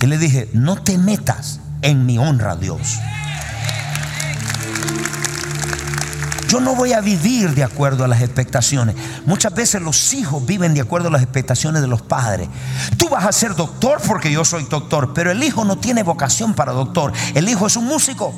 Y 0.00 0.06
le 0.06 0.18
dije, 0.18 0.50
no 0.52 0.76
te 0.76 0.98
metas 0.98 1.60
en 1.80 2.04
mi 2.04 2.18
honra, 2.18 2.56
Dios. 2.56 2.98
Yo 6.48 6.60
no 6.60 6.74
voy 6.74 6.92
a 6.92 7.00
vivir 7.00 7.54
de 7.54 7.64
acuerdo 7.64 8.04
a 8.04 8.08
las 8.08 8.20
expectaciones. 8.20 8.94
Muchas 9.26 9.54
veces 9.54 9.80
los 9.80 10.12
hijos 10.12 10.44
viven 10.44 10.74
de 10.74 10.82
acuerdo 10.82 11.08
a 11.08 11.10
las 11.10 11.22
expectaciones 11.22 11.80
de 11.80 11.88
los 11.88 12.02
padres. 12.02 12.48
Tú 12.98 13.08
vas 13.08 13.24
a 13.24 13.32
ser 13.32 13.54
doctor 13.54 14.00
porque 14.06 14.30
yo 14.30 14.44
soy 14.44 14.64
doctor, 14.64 15.14
pero 15.14 15.30
el 15.30 15.42
hijo 15.42 15.64
no 15.64 15.78
tiene 15.78 16.02
vocación 16.02 16.52
para 16.54 16.72
doctor. 16.72 17.12
El 17.34 17.48
hijo 17.48 17.66
es 17.66 17.76
un 17.76 17.86
músico. 17.86 18.34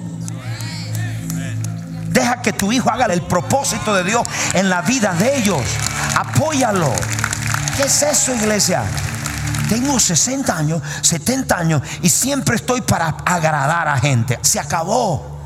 Deja 2.10 2.40
que 2.42 2.52
tu 2.52 2.72
hijo 2.72 2.90
haga 2.90 3.06
el 3.06 3.22
propósito 3.22 3.94
de 3.94 4.04
Dios 4.04 4.22
en 4.54 4.70
la 4.70 4.82
vida 4.82 5.12
de 5.14 5.38
ellos. 5.38 5.62
Apóyalo. 6.16 6.92
¿Qué 7.76 7.82
es 7.82 8.02
eso, 8.02 8.34
iglesia? 8.34 8.84
Tengo 9.68 9.98
60 9.98 10.56
años, 10.56 10.82
70 11.02 11.58
años 11.58 11.82
y 12.00 12.08
siempre 12.08 12.56
estoy 12.56 12.80
para 12.80 13.08
agradar 13.24 13.88
a 13.88 13.98
gente. 13.98 14.38
Se 14.42 14.58
acabó. 14.58 15.44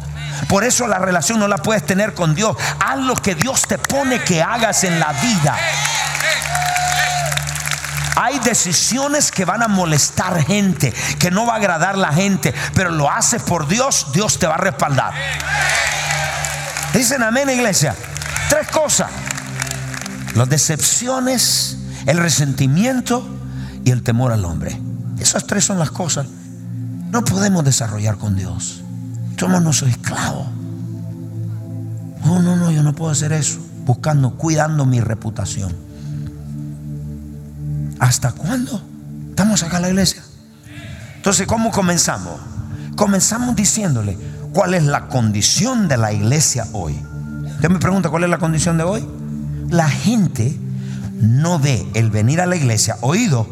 Por 0.49 0.63
eso 0.63 0.87
la 0.87 0.99
relación 0.99 1.41
no 1.41 1.49
la 1.49 1.59
puedes 1.59 1.85
tener 1.85 2.15
con 2.15 2.35
Dios. 2.35 2.57
Haz 2.79 2.99
lo 2.99 3.15
que 3.17 3.35
Dios 3.35 3.63
te 3.67 3.79
pone 3.79 4.23
que 4.23 4.43
hagas 4.43 4.85
en 4.85 5.01
la 5.01 5.13
vida. 5.13 5.57
Hay 8.17 8.39
decisiones 8.41 9.33
que 9.33 9.45
van 9.45 9.63
a 9.63 9.69
molestar 9.69 10.45
gente, 10.45 10.93
que 11.19 11.31
no 11.31 11.47
va 11.47 11.55
a 11.55 11.57
agradar 11.57 11.97
la 11.97 12.13
gente, 12.13 12.55
pero 12.75 12.91
lo 12.91 13.11
haces 13.11 13.43
por 13.43 13.67
Dios, 13.67 14.09
Dios 14.13 14.39
te 14.39 14.47
va 14.47 14.55
a 14.55 14.59
respaldar. 14.59 15.15
Dicen 16.93 17.23
amén, 17.23 17.49
iglesia. 17.51 17.97
Tres 18.49 18.69
cosas. 18.69 19.11
Las 20.35 20.49
decepciones 20.49 21.80
el 22.07 22.19
resentimiento 22.19 23.27
y 23.85 23.91
el 23.91 24.03
temor 24.03 24.33
al 24.33 24.45
hombre. 24.45 24.81
Esas 25.19 25.47
tres 25.47 25.65
son 25.65 25.79
las 25.79 25.91
cosas. 25.91 26.27
No 27.11 27.25
podemos 27.25 27.65
desarrollar 27.65 28.17
con 28.17 28.37
Dios. 28.37 28.83
Somos 29.39 29.63
nuestros 29.63 29.91
esclavos. 29.91 30.47
No, 32.25 32.41
no, 32.41 32.57
no, 32.57 32.71
yo 32.71 32.83
no 32.83 32.95
puedo 32.95 33.11
hacer 33.11 33.33
eso. 33.33 33.59
Buscando, 33.85 34.37
cuidando 34.37 34.85
mi 34.85 35.01
reputación. 35.01 35.75
¿Hasta 37.99 38.33
cuándo? 38.33 38.83
Estamos 39.31 39.63
acá 39.63 39.77
en 39.77 39.83
la 39.83 39.89
iglesia. 39.89 40.23
Entonces, 41.17 41.47
¿cómo 41.47 41.71
comenzamos? 41.71 42.41
Comenzamos 42.97 43.57
diciéndole 43.57 44.17
cuál 44.53 44.75
es 44.75 44.85
la 44.85 45.09
condición 45.09 45.89
de 45.89 45.97
la 45.97 46.13
iglesia 46.13 46.67
hoy. 46.73 46.99
Usted 47.45 47.69
me 47.69 47.79
pregunta 47.79 48.09
cuál 48.09 48.25
es 48.25 48.31
la 48.31 48.39
condición 48.39 48.79
de 48.79 48.85
hoy. 48.85 49.07
La 49.69 49.89
gente 49.89 50.59
no 51.21 51.59
ve 51.59 51.87
el 51.95 52.11
venir 52.11 52.41
a 52.41 52.47
la 52.47 52.57
iglesia, 52.57 52.97
oído, 53.03 53.47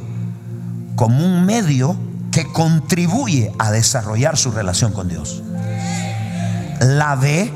como 0.96 1.24
un 1.24 1.44
medio 1.44 1.96
que 2.32 2.46
contribuye 2.52 3.52
a 3.58 3.70
desarrollar 3.70 4.36
su 4.36 4.50
relación 4.50 4.92
con 4.92 5.08
Dios. 5.08 5.42
La 6.80 7.14
ve 7.16 7.52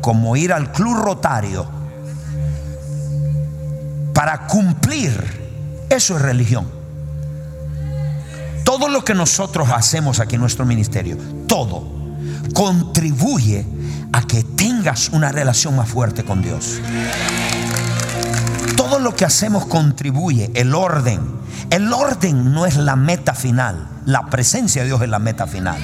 como 0.00 0.36
ir 0.36 0.52
al 0.52 0.70
club 0.72 0.96
rotario 0.96 1.66
para 4.12 4.46
cumplir. 4.46 5.42
Eso 5.90 6.16
es 6.16 6.22
religión. 6.22 6.66
Todo 8.64 8.88
lo 8.88 9.04
que 9.04 9.14
nosotros 9.14 9.68
hacemos 9.70 10.20
aquí 10.20 10.36
en 10.36 10.40
nuestro 10.40 10.64
ministerio, 10.64 11.18
todo, 11.46 11.86
contribuye 12.54 13.66
a 14.12 14.22
que 14.22 14.42
tengas 14.42 15.10
una 15.10 15.30
relación 15.30 15.76
más 15.76 15.88
fuerte 15.88 16.24
con 16.24 16.42
Dios. 16.42 16.80
Lo 19.04 19.14
que 19.14 19.26
hacemos 19.26 19.66
contribuye, 19.66 20.50
el 20.54 20.74
orden. 20.74 21.20
El 21.68 21.92
orden 21.92 22.54
no 22.54 22.64
es 22.64 22.76
la 22.78 22.96
meta 22.96 23.34
final, 23.34 23.86
la 24.06 24.30
presencia 24.30 24.80
de 24.80 24.88
Dios 24.88 25.02
es 25.02 25.10
la 25.10 25.18
meta 25.18 25.46
final. 25.46 25.76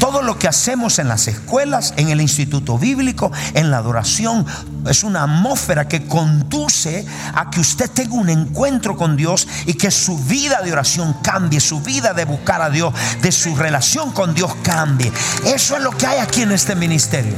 Todo 0.00 0.22
lo 0.22 0.36
que 0.40 0.48
hacemos 0.48 0.98
en 0.98 1.06
las 1.06 1.28
escuelas, 1.28 1.94
en 1.96 2.08
el 2.08 2.20
instituto 2.20 2.78
bíblico, 2.78 3.30
en 3.54 3.70
la 3.70 3.76
adoración, 3.78 4.44
es 4.88 5.04
una 5.04 5.22
atmósfera 5.22 5.86
que 5.86 6.08
conduce 6.08 7.06
a 7.32 7.48
que 7.48 7.60
usted 7.60 7.88
tenga 7.88 8.14
un 8.14 8.28
encuentro 8.28 8.96
con 8.96 9.16
Dios 9.16 9.46
y 9.66 9.74
que 9.74 9.92
su 9.92 10.18
vida 10.18 10.62
de 10.62 10.72
oración 10.72 11.14
cambie, 11.22 11.60
su 11.60 11.80
vida 11.80 12.12
de 12.12 12.24
buscar 12.24 12.60
a 12.60 12.70
Dios, 12.70 12.92
de 13.22 13.30
su 13.30 13.54
relación 13.54 14.10
con 14.10 14.34
Dios 14.34 14.52
cambie. 14.64 15.12
Eso 15.44 15.76
es 15.76 15.82
lo 15.84 15.92
que 15.92 16.08
hay 16.08 16.18
aquí 16.18 16.42
en 16.42 16.50
este 16.50 16.74
ministerio. 16.74 17.36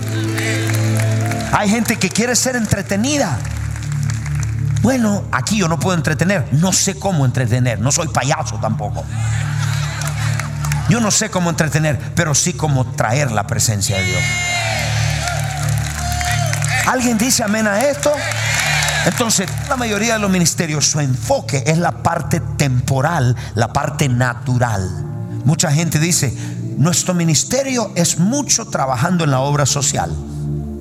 Hay 1.52 1.68
gente 1.68 1.96
que 1.96 2.08
quiere 2.08 2.34
ser 2.34 2.56
entretenida. 2.56 3.38
Bueno, 4.82 5.24
aquí 5.30 5.58
yo 5.58 5.68
no 5.68 5.78
puedo 5.78 5.96
entretener, 5.96 6.48
no 6.52 6.72
sé 6.72 6.98
cómo 6.98 7.26
entretener, 7.26 7.80
no 7.80 7.92
soy 7.92 8.08
payaso 8.08 8.56
tampoco. 8.56 9.04
Yo 10.88 11.00
no 11.00 11.10
sé 11.10 11.30
cómo 11.30 11.50
entretener, 11.50 11.98
pero 12.14 12.34
sí 12.34 12.54
cómo 12.54 12.84
traer 12.92 13.30
la 13.30 13.46
presencia 13.46 13.98
de 13.98 14.04
Dios. 14.04 14.22
¿Alguien 16.86 17.18
dice 17.18 17.44
amén 17.44 17.66
a 17.68 17.80
esto? 17.80 18.10
Entonces, 19.06 19.48
la 19.68 19.76
mayoría 19.76 20.14
de 20.14 20.18
los 20.18 20.30
ministerios, 20.30 20.86
su 20.86 20.98
enfoque 21.00 21.62
es 21.66 21.78
la 21.78 22.02
parte 22.02 22.40
temporal, 22.40 23.36
la 23.54 23.72
parte 23.72 24.08
natural. 24.08 24.88
Mucha 25.44 25.70
gente 25.70 25.98
dice, 25.98 26.34
nuestro 26.76 27.14
ministerio 27.14 27.92
es 27.94 28.18
mucho 28.18 28.66
trabajando 28.66 29.24
en 29.24 29.30
la 29.30 29.40
obra 29.40 29.66
social. 29.66 30.14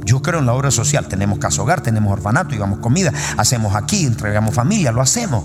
Yo 0.09 0.23
creo 0.23 0.39
en 0.39 0.47
la 0.47 0.53
obra 0.53 0.71
social. 0.71 1.07
Tenemos 1.07 1.37
casa 1.37 1.61
hogar, 1.61 1.81
tenemos 1.81 2.11
orfanato, 2.11 2.49
llevamos 2.49 2.79
comida, 2.79 3.13
hacemos 3.37 3.75
aquí, 3.75 4.07
entregamos 4.07 4.55
familia, 4.55 4.91
lo 4.91 5.01
hacemos. 5.01 5.43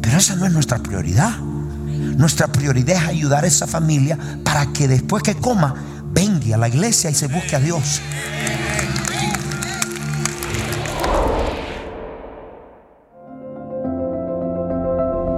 Pero 0.00 0.18
esa 0.18 0.36
no 0.36 0.46
es 0.46 0.52
nuestra 0.52 0.78
prioridad. 0.78 1.36
Nuestra 1.36 2.46
prioridad 2.46 3.02
es 3.02 3.08
ayudar 3.08 3.42
a 3.42 3.48
esa 3.48 3.66
familia 3.66 4.16
para 4.44 4.72
que 4.72 4.86
después 4.86 5.24
que 5.24 5.34
coma, 5.34 5.74
venga 6.12 6.54
a 6.54 6.58
la 6.58 6.68
iglesia 6.68 7.10
y 7.10 7.14
se 7.14 7.26
busque 7.26 7.56
a 7.56 7.58
Dios. 7.58 8.00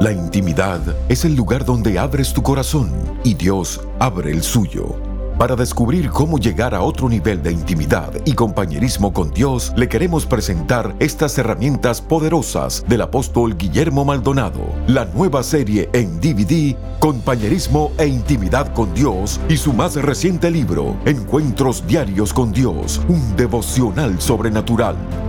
La 0.02 0.12
intimidad 0.12 0.82
es 1.08 1.24
el 1.24 1.34
lugar 1.34 1.64
donde 1.64 1.98
abres 1.98 2.34
tu 2.34 2.42
corazón 2.42 2.92
y 3.24 3.32
Dios 3.32 3.80
abre 3.98 4.32
el 4.32 4.42
suyo. 4.42 5.05
Para 5.38 5.54
descubrir 5.54 6.08
cómo 6.08 6.38
llegar 6.38 6.74
a 6.74 6.80
otro 6.80 7.10
nivel 7.10 7.42
de 7.42 7.52
intimidad 7.52 8.10
y 8.24 8.32
compañerismo 8.32 9.12
con 9.12 9.30
Dios, 9.32 9.70
le 9.76 9.86
queremos 9.86 10.24
presentar 10.24 10.96
estas 10.98 11.36
herramientas 11.36 12.00
poderosas 12.00 12.82
del 12.88 13.02
apóstol 13.02 13.54
Guillermo 13.54 14.06
Maldonado, 14.06 14.62
la 14.86 15.04
nueva 15.04 15.42
serie 15.42 15.90
en 15.92 16.22
DVD, 16.22 16.74
Compañerismo 17.00 17.92
e 17.98 18.06
Intimidad 18.06 18.72
con 18.72 18.94
Dios, 18.94 19.38
y 19.50 19.58
su 19.58 19.74
más 19.74 19.96
reciente 19.96 20.50
libro, 20.50 20.96
Encuentros 21.04 21.86
Diarios 21.86 22.32
con 22.32 22.50
Dios, 22.50 23.02
un 23.06 23.36
devocional 23.36 24.18
sobrenatural. 24.18 24.96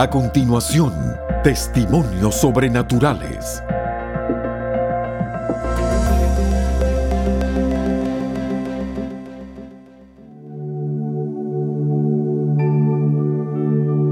A 0.00 0.08
continuación, 0.08 0.94
testimonios 1.44 2.34
sobrenaturales. 2.36 3.62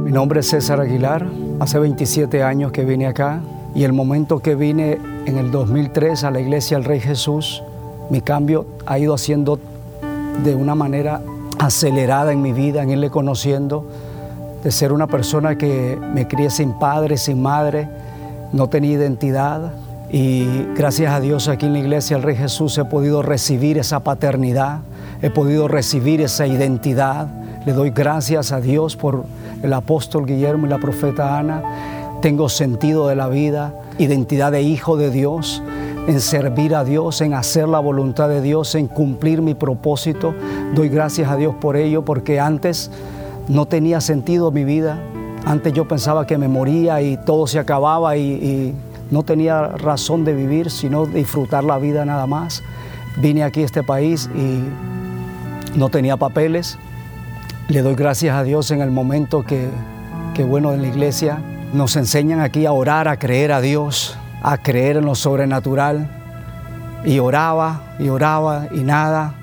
Mi 0.04 0.12
nombre 0.12 0.40
es 0.40 0.50
César 0.50 0.78
Aguilar, 0.82 1.26
hace 1.58 1.78
27 1.78 2.42
años 2.42 2.70
que 2.70 2.84
vine 2.84 3.06
acá 3.06 3.40
y 3.74 3.84
el 3.84 3.94
momento 3.94 4.40
que 4.40 4.56
vine 4.56 4.98
en 5.24 5.38
el 5.38 5.50
2003 5.50 6.22
a 6.24 6.30
la 6.30 6.40
iglesia 6.40 6.76
del 6.76 6.84
Rey 6.84 7.00
Jesús, 7.00 7.62
mi 8.10 8.20
cambio 8.20 8.66
ha 8.84 8.98
ido 8.98 9.14
haciendo 9.14 9.58
de 10.44 10.54
una 10.54 10.74
manera 10.74 11.22
acelerada 11.58 12.30
en 12.32 12.42
mi 12.42 12.52
vida, 12.52 12.82
en 12.82 12.90
irle 12.90 13.08
conociendo, 13.08 13.86
de 14.62 14.70
ser 14.70 14.92
una 14.92 15.06
persona 15.06 15.56
que 15.56 15.98
me 16.14 16.26
crié 16.26 16.50
sin 16.50 16.78
padre, 16.78 17.16
sin 17.16 17.40
madre, 17.40 17.88
no 18.52 18.68
tenía 18.68 18.92
identidad 18.92 19.72
y 20.10 20.64
gracias 20.74 21.12
a 21.12 21.20
Dios 21.20 21.48
aquí 21.48 21.66
en 21.66 21.74
la 21.74 21.80
iglesia 21.80 22.16
del 22.16 22.24
Rey 22.24 22.36
Jesús 22.36 22.78
he 22.78 22.84
podido 22.86 23.22
recibir 23.22 23.76
esa 23.76 24.00
paternidad, 24.00 24.80
he 25.20 25.28
podido 25.28 25.68
recibir 25.68 26.22
esa 26.22 26.46
identidad. 26.46 27.28
Le 27.66 27.74
doy 27.74 27.90
gracias 27.90 28.52
a 28.52 28.60
Dios 28.60 28.96
por 28.96 29.24
el 29.62 29.72
apóstol 29.72 30.24
Guillermo 30.24 30.66
y 30.66 30.70
la 30.70 30.78
profeta 30.78 31.38
Ana. 31.38 31.62
Tengo 32.22 32.48
sentido 32.48 33.08
de 33.08 33.16
la 33.16 33.28
vida, 33.28 33.74
identidad 33.98 34.50
de 34.50 34.62
hijo 34.62 34.96
de 34.96 35.10
Dios, 35.10 35.62
en 36.06 36.20
servir 36.22 36.74
a 36.74 36.84
Dios, 36.84 37.20
en 37.20 37.34
hacer 37.34 37.68
la 37.68 37.78
voluntad 37.78 38.30
de 38.30 38.40
Dios, 38.40 38.74
en 38.76 38.86
cumplir 38.86 39.42
mi 39.42 39.54
propósito. 39.54 40.34
Doy 40.74 40.88
gracias 40.88 41.30
a 41.30 41.36
Dios 41.36 41.54
por 41.60 41.76
ello, 41.76 42.02
porque 42.02 42.40
antes 42.40 42.90
no 43.48 43.66
tenía 43.66 44.00
sentido 44.00 44.50
mi 44.50 44.64
vida. 44.64 44.98
Antes 45.44 45.72
yo 45.72 45.88
pensaba 45.88 46.26
que 46.26 46.38
me 46.38 46.48
moría 46.48 47.00
y 47.00 47.16
todo 47.16 47.46
se 47.46 47.58
acababa 47.58 48.16
y, 48.16 48.74
no 49.10 49.22
tenía 49.22 49.68
razón 49.68 50.26
de 50.26 50.34
vivir, 50.34 50.70
sino 50.70 51.06
disfrutar 51.06 51.64
la 51.64 51.78
vida 51.78 52.04
nada 52.04 52.26
más. 52.26 52.62
Vine 53.16 53.42
aquí 53.42 53.62
a 53.62 53.64
este 53.64 53.82
país 53.82 54.28
y 54.34 55.78
no 55.78 55.88
tenía 55.88 56.18
papeles, 56.18 56.78
le 57.68 57.80
doy 57.80 57.94
gracias 57.94 58.36
a 58.36 58.42
Dios 58.42 58.70
en 58.70 58.82
el 58.82 58.90
momento 58.90 59.44
que, 59.44 59.70
que, 60.34 60.44
bueno, 60.44 60.74
en 60.74 60.82
la 60.82 60.88
iglesia 60.88 61.38
nos 61.72 61.96
enseñan 61.96 62.40
aquí 62.40 62.66
a 62.66 62.72
orar, 62.72 63.08
a 63.08 63.18
creer 63.18 63.50
a 63.52 63.62
Dios, 63.62 64.18
a 64.42 64.58
creer 64.58 64.98
en 64.98 65.06
lo 65.06 65.14
sobrenatural. 65.14 66.10
Y 67.04 67.18
oraba, 67.20 67.94
y 67.98 68.08
oraba, 68.08 68.66
y 68.72 68.80
nada. 68.80 69.37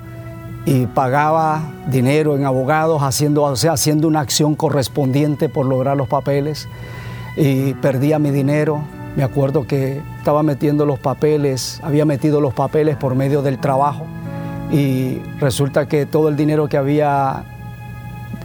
Y 0.66 0.86
pagaba 0.86 1.62
dinero 1.86 2.36
en 2.36 2.44
abogados, 2.44 3.02
haciendo, 3.02 3.44
o 3.44 3.56
sea, 3.56 3.72
haciendo 3.72 4.08
una 4.08 4.20
acción 4.20 4.54
correspondiente 4.54 5.48
por 5.48 5.64
lograr 5.64 5.96
los 5.96 6.08
papeles. 6.08 6.68
Y 7.36 7.72
perdía 7.74 8.18
mi 8.18 8.30
dinero. 8.30 8.82
Me 9.16 9.22
acuerdo 9.22 9.66
que 9.66 10.02
estaba 10.18 10.42
metiendo 10.42 10.84
los 10.84 10.98
papeles, 10.98 11.80
había 11.82 12.04
metido 12.04 12.40
los 12.40 12.52
papeles 12.52 12.96
por 12.96 13.14
medio 13.14 13.40
del 13.40 13.58
trabajo. 13.58 14.04
Y 14.70 15.20
resulta 15.40 15.86
que 15.86 16.04
todo 16.04 16.28
el 16.28 16.36
dinero 16.36 16.68
que 16.68 16.76
había 16.76 17.44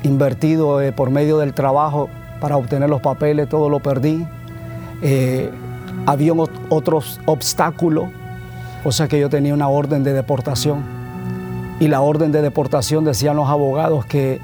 invertido 0.03 0.81
eh, 0.81 0.91
por 0.91 1.09
medio 1.09 1.39
del 1.39 1.53
trabajo 1.53 2.09
para 2.39 2.57
obtener 2.57 2.89
los 2.89 3.01
papeles, 3.01 3.49
todo 3.49 3.69
lo 3.69 3.79
perdí. 3.79 4.25
Eh, 5.01 5.49
había 6.05 6.33
otros 6.69 7.19
obstáculos, 7.25 8.05
o 8.83 8.91
sea 8.91 9.07
que 9.07 9.19
yo 9.19 9.29
tenía 9.29 9.53
una 9.53 9.67
orden 9.67 10.03
de 10.03 10.13
deportación. 10.13 11.00
Y 11.81 11.87
la 11.87 12.01
orden 12.01 12.31
de 12.31 12.43
deportación 12.43 13.03
decían 13.03 13.35
los 13.35 13.49
abogados 13.49 14.05
que 14.05 14.39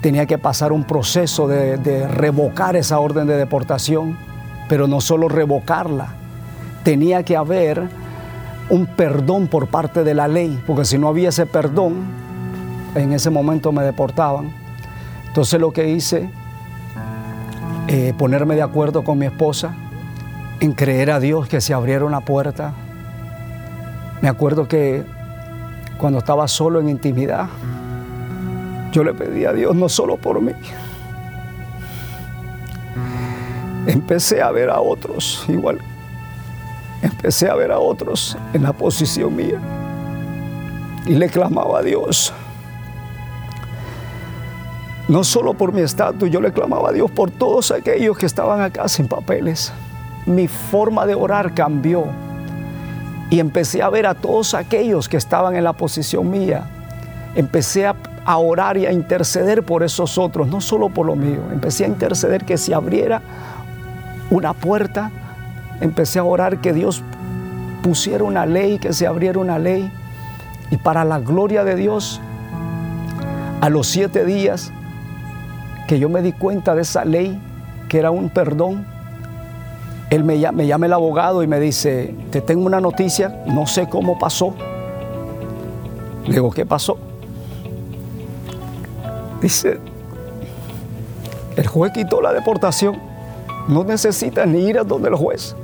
tenía 0.00 0.26
que 0.26 0.36
pasar 0.36 0.72
un 0.72 0.82
proceso 0.82 1.46
de, 1.46 2.08
revocar 2.08 2.74
esa 2.74 2.98
orden 2.98 3.28
de 3.28 3.36
deportación, 3.36 4.18
pero 4.68 4.88
no 4.88 5.00
solo 5.00 5.28
revocarla, 5.28 6.14
tenía 6.82 7.22
que 7.22 7.36
haber 7.36 7.88
un 8.68 8.86
perdón 8.86 9.46
por 9.46 9.68
parte 9.68 10.02
de 10.02 10.14
la 10.14 10.26
ley, 10.26 10.60
porque 10.66 10.84
si 10.84 10.98
no 10.98 11.06
había 11.06 11.28
ese 11.28 11.46
perdón, 11.46 12.04
en 12.96 13.12
ese 13.12 13.30
momento 13.30 13.70
me 13.70 13.84
deportaban. 13.84 14.50
Entonces 15.28 15.60
lo 15.60 15.70
que 15.70 15.90
hice, 15.90 16.28
eh, 17.86 18.12
ponerme 18.18 18.56
de 18.56 18.62
acuerdo 18.62 19.04
con 19.04 19.20
mi 19.20 19.26
esposa 19.26 19.72
en 20.58 20.72
creer 20.72 21.12
a 21.12 21.20
Dios 21.20 21.46
que 21.46 21.60
se 21.60 21.74
abriera 21.74 22.04
una 22.04 22.22
puerta. 22.22 22.72
Me 24.20 24.28
acuerdo 24.28 24.66
que 24.66 25.04
cuando 25.98 26.18
estaba 26.18 26.46
solo 26.48 26.80
en 26.80 26.88
intimidad, 26.88 27.48
yo 28.92 29.04
le 29.04 29.14
pedí 29.14 29.44
a 29.44 29.52
Dios 29.52 29.74
no 29.74 29.88
solo 29.88 30.16
por 30.16 30.40
mí. 30.40 30.52
Empecé 33.86 34.42
a 34.42 34.50
ver 34.50 34.70
a 34.70 34.80
otros 34.80 35.44
igual. 35.48 35.78
Empecé 37.02 37.48
a 37.48 37.54
ver 37.54 37.70
a 37.72 37.78
otros 37.78 38.36
en 38.52 38.62
la 38.62 38.72
posición 38.72 39.36
mía. 39.36 39.60
Y 41.06 41.14
le 41.14 41.28
clamaba 41.28 41.78
a 41.78 41.82
Dios. 41.82 42.32
No 45.08 45.22
solo 45.22 45.54
por 45.54 45.72
mi 45.72 45.82
estatus, 45.82 46.28
yo 46.30 46.40
le 46.40 46.52
clamaba 46.52 46.88
a 46.88 46.92
Dios 46.92 47.10
por 47.10 47.30
todos 47.30 47.70
aquellos 47.70 48.18
que 48.18 48.26
estaban 48.26 48.60
acá 48.60 48.88
sin 48.88 49.06
papeles. 49.06 49.72
Mi 50.26 50.48
forma 50.48 51.06
de 51.06 51.14
orar 51.14 51.54
cambió 51.54 52.06
y 53.30 53.40
empecé 53.40 53.82
a 53.82 53.88
ver 53.88 54.06
a 54.06 54.14
todos 54.14 54.54
aquellos 54.54 55.08
que 55.08 55.16
estaban 55.16 55.56
en 55.56 55.64
la 55.64 55.72
posición 55.72 56.30
mía. 56.30 56.64
Empecé 57.34 57.86
a, 57.86 57.96
orar 58.38 58.76
y 58.76 58.86
a 58.86 58.92
interceder 58.92 59.62
por 59.62 59.82
esos 59.82 60.18
otros, 60.18 60.48
no 60.48 60.60
solo 60.60 60.88
por 60.88 61.06
lo 61.06 61.14
mío. 61.14 61.40
Empecé 61.52 61.84
a 61.84 61.88
interceder 61.88 62.44
que 62.44 62.56
se 62.56 62.74
abriera 62.74 63.22
una 64.30 64.52
puerta. 64.52 65.10
Empecé 65.80 66.18
a 66.18 66.24
orar 66.24 66.60
que 66.60 66.72
Dios 66.72 67.02
pusiera 67.82 68.24
una 68.24 68.46
ley, 68.46 68.78
que 68.78 68.92
se 68.92 69.06
abriera 69.06 69.38
una 69.38 69.58
ley. 69.58 69.90
Y 70.70 70.76
para 70.76 71.04
la 71.04 71.20
gloria 71.20 71.62
de 71.62 71.76
Dios, 71.76 72.20
a 73.60 73.68
los 73.68 73.86
siete 73.86 74.24
días 74.24 74.72
que 75.86 76.00
yo 76.00 76.08
me 76.08 76.22
di 76.22 76.32
cuenta 76.32 76.74
de 76.74 76.82
esa 76.82 77.04
ley, 77.04 77.40
que 77.88 77.98
era 77.98 78.10
un 78.10 78.28
perdón, 78.28 78.86
él 80.10 80.22
me 80.22 80.38
llama, 80.38 80.86
el 80.86 80.92
abogado 80.92 81.42
y 81.42 81.46
me 81.46 81.58
dice, 81.58 82.14
te 82.30 82.40
tengo 82.40 82.64
una 82.64 82.80
noticia, 82.80 83.42
no 83.46 83.66
sé 83.66 83.88
cómo 83.88 84.18
pasó. 84.18 84.54
Le 86.26 86.34
digo, 86.34 86.50
¿qué 86.50 86.64
pasó? 86.64 86.96
Dice, 89.40 89.78
el 91.56 91.66
juez 91.66 91.92
quitó 91.92 92.20
la 92.20 92.32
deportación, 92.32 92.96
no 93.68 93.82
necesitas 93.82 94.46
ni 94.46 94.60
ir 94.60 94.78
a 94.78 94.84
donde 94.84 95.08
el 95.08 95.16
juez. 95.16 95.56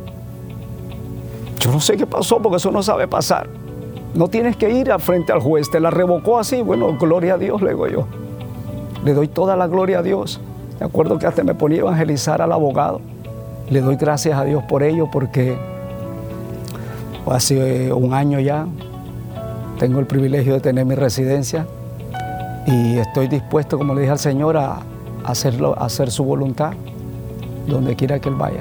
Yo 1.61 1.71
no 1.71 1.81
sé 1.81 1.97
qué 1.97 2.07
pasó 2.07 2.43
porque 2.43 2.57
eso 2.57 2.73
no 2.73 2.83
sabe 2.83 3.07
pasar. 3.07 3.49
No 4.15 4.29
tienes 4.29 4.57
que 4.57 4.71
ir 4.71 4.91
al 4.91 5.01
frente 5.01 5.33
al 5.33 5.41
juez, 5.41 5.71
te 5.71 5.79
la 5.79 5.91
revocó 5.91 6.39
así. 6.39 6.63
Bueno, 6.63 6.97
gloria 6.99 7.35
a 7.35 7.39
Dios, 7.39 7.63
le 7.63 7.71
digo 7.71 7.87
yo. 7.87 8.07
Le 9.05 9.15
doy 9.15 9.29
toda 9.29 9.57
la 9.57 9.69
gloria 9.69 10.01
a 10.01 10.03
Dios. 10.03 10.41
Me 10.81 10.87
acuerdo 10.87 11.19
que 11.19 11.27
hasta 11.27 11.45
me 11.45 11.55
ponía 11.55 11.79
a 11.79 11.81
evangelizar 11.83 12.43
al 12.43 12.51
abogado. 12.51 13.01
Le 13.73 13.81
doy 13.81 13.97
gracias 13.97 14.39
a 14.39 14.45
Dios 14.45 14.63
por 14.65 14.83
ello 14.83 15.09
porque 15.11 15.57
hace 17.27 17.91
un 17.91 18.13
año 18.13 18.39
ya 18.39 18.67
tengo 19.79 19.99
el 19.99 20.07
privilegio 20.07 20.53
de 20.53 20.61
tener 20.61 20.85
mi 20.85 20.95
residencia 20.95 21.67
y 22.67 22.99
estoy 22.99 23.29
dispuesto, 23.29 23.79
como 23.79 23.95
le 23.95 24.03
dije 24.03 24.13
al 24.13 24.19
Señor, 24.19 24.59
a 24.59 24.81
hacerlo, 25.25 25.75
a 25.79 25.87
hacer 25.87 26.11
su 26.11 26.23
voluntad 26.23 26.75
donde 27.67 27.97
quiera 27.97 28.19
que 28.19 28.29
Él 28.29 28.35
vaya. 28.35 28.61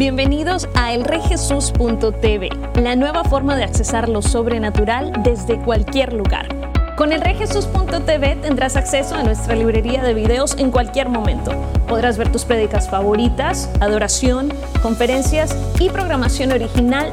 Bienvenidos 0.00 0.66
a 0.76 0.94
elreyjesus.tv, 0.94 2.48
la 2.80 2.96
nueva 2.96 3.22
forma 3.22 3.54
de 3.54 3.64
accesar 3.64 4.08
lo 4.08 4.22
sobrenatural 4.22 5.12
desde 5.22 5.58
cualquier 5.58 6.14
lugar. 6.14 6.48
Con 6.96 7.12
elreyjesus.tv 7.12 8.36
tendrás 8.36 8.76
acceso 8.76 9.14
a 9.14 9.22
nuestra 9.22 9.54
librería 9.54 10.02
de 10.02 10.14
videos 10.14 10.56
en 10.56 10.70
cualquier 10.70 11.10
momento. 11.10 11.52
Podrás 11.86 12.16
ver 12.16 12.32
tus 12.32 12.46
prédicas 12.46 12.88
favoritas, 12.88 13.68
adoración, 13.80 14.50
conferencias 14.80 15.54
y 15.78 15.90
programación 15.90 16.52
original 16.52 17.12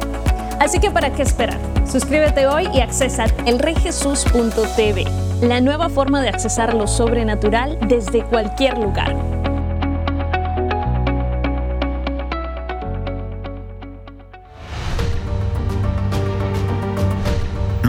Así 0.61 0.77
que 0.77 0.91
¿para 0.91 1.11
qué 1.11 1.23
esperar? 1.23 1.57
Suscríbete 1.91 2.45
hoy 2.45 2.67
y 2.71 2.81
accesa 2.81 3.25
elreyjesus.tv, 3.47 5.05
la 5.41 5.59
nueva 5.59 5.89
forma 5.89 6.21
de 6.21 6.29
accesar 6.29 6.75
lo 6.75 6.85
sobrenatural 6.85 7.79
desde 7.87 8.23
cualquier 8.25 8.77
lugar. 8.77 9.30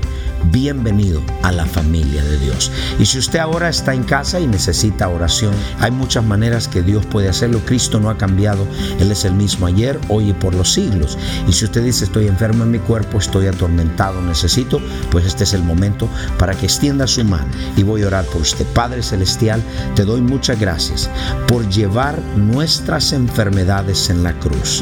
bienvenido 0.52 1.22
a 1.44 1.52
la 1.52 1.66
familia 1.66 2.24
de 2.24 2.38
Dios. 2.38 2.72
Y 3.00 3.06
si 3.06 3.20
usted 3.20 3.40
ahora 3.40 3.70
está 3.70 3.94
en 3.94 4.04
casa 4.04 4.40
y 4.40 4.48
necesita 4.48 5.10
oración, 5.10 5.54
hay 5.80 5.92
muchas 5.92 6.24
maneras 6.24 6.68
que 6.68 6.82
Dios 6.82 7.06
puede 7.06 7.30
hacerlo. 7.30 7.62
Cristo 7.66 8.00
no 8.00 8.10
ha 8.10 8.18
cambiado, 8.18 8.66
Él 9.00 9.12
es 9.12 9.26
el 9.26 9.34
mismo 9.34 9.68
ayer, 9.68 10.00
hoy 10.08 10.30
y 10.30 10.34
por 10.34 10.56
los 10.56 10.74
siglos. 10.74 11.18
Y 11.48 11.54
si 11.54 11.66
usted 11.66 11.84
dice, 11.84 12.06
estoy 12.06 12.28
enfermo 12.28 12.64
en 12.64 12.72
mi 12.72 12.80
cuerpo, 12.80 13.18
estoy 13.18 13.48
atormentado, 13.48 14.22
necesito, 14.22 14.82
pues 15.12 15.26
este 15.26 15.44
es 15.44 15.54
el 15.54 15.64
momento 15.64 16.10
para 16.38 16.56
que 16.56 16.66
extienda 16.80 17.08
su 17.08 17.26
mano 17.26 17.52
y 17.76 17.84
voy 17.84 18.04
a 18.04 18.08
orar 18.08 18.24
por 18.28 18.42
usted. 18.42 18.66
Padre 18.68 19.04
Celestial, 19.04 19.62
te 19.96 20.06
doy 20.06 20.22
muchas 20.22 20.58
gracias 20.58 21.10
por 21.46 21.68
llevar 21.68 22.18
nuestras 22.38 23.12
enfermedades 23.12 24.10
en 24.10 24.24
la 24.24 24.32
cruz. 24.40 24.82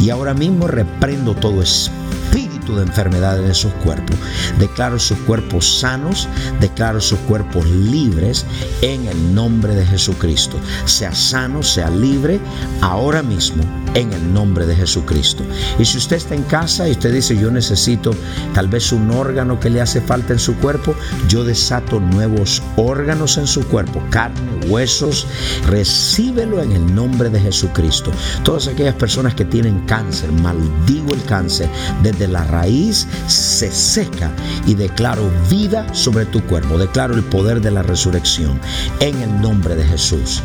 Y 0.00 0.10
ahora 0.10 0.34
mismo 0.34 0.66
reprendo 0.66 1.36
todo 1.36 1.62
espíritu 1.62 2.74
de 2.74 2.82
enfermedad 2.82 3.38
en 3.38 3.52
esos 3.52 3.72
cuerpos. 3.84 4.16
Declaro 4.58 4.98
sus 4.98 5.16
cuerpos 5.18 5.78
sanos, 5.78 6.28
declaro 6.58 7.00
sus 7.00 7.20
cuerpos 7.20 7.64
libres 7.66 8.44
en 8.82 9.06
el 9.06 9.32
nombre 9.32 9.76
de 9.76 9.86
Jesucristo. 9.86 10.58
Sea 10.86 11.14
sano, 11.14 11.62
sea 11.62 11.88
libre 11.88 12.40
ahora 12.80 13.22
mismo 13.22 13.62
en 13.94 14.12
el 14.12 14.32
nombre 14.32 14.66
de 14.66 14.76
Jesucristo. 14.76 15.44
Y 15.78 15.84
si 15.84 15.98
usted 15.98 16.16
está 16.16 16.34
en 16.34 16.42
casa 16.44 16.88
y 16.88 16.92
usted 16.92 17.12
dice, 17.12 17.36
yo 17.36 17.50
necesito 17.50 18.12
tal 18.54 18.68
vez 18.68 18.92
un 18.92 19.10
órgano 19.10 19.58
que 19.58 19.70
le 19.70 19.80
hace 19.80 20.00
falta 20.00 20.32
en 20.32 20.38
su 20.38 20.56
cuerpo, 20.56 20.94
yo 21.28 21.44
desato 21.44 22.00
nuevos 22.00 22.62
órganos 22.76 23.38
en 23.38 23.46
su 23.46 23.66
cuerpo, 23.66 24.02
carne, 24.10 24.66
huesos, 24.68 25.26
recíbelo 25.66 26.62
en 26.62 26.72
el 26.72 26.94
nombre 26.94 27.30
de 27.30 27.40
Jesucristo. 27.40 28.10
Todas 28.42 28.68
aquellas 28.68 28.94
personas 28.94 29.34
que 29.34 29.44
tienen 29.44 29.80
cáncer, 29.86 30.30
maldigo 30.32 31.14
el 31.14 31.22
cáncer, 31.24 31.68
desde 32.02 32.28
la 32.28 32.44
raíz 32.44 33.06
se 33.26 33.70
seca 33.70 34.30
y 34.66 34.74
declaro 34.74 35.30
vida 35.50 35.86
sobre 35.94 36.26
tu 36.26 36.42
cuerpo, 36.44 36.78
declaro 36.78 37.14
el 37.14 37.24
poder 37.24 37.60
de 37.60 37.70
la 37.70 37.82
resurrección 37.82 38.60
en 39.00 39.20
el 39.22 39.40
nombre 39.40 39.74
de 39.74 39.84
Jesús. 39.84 40.42